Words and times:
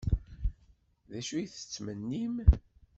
D 1.09 1.11
acu 1.19 1.33
ay 1.37 1.47
tettmennim? 1.47 2.35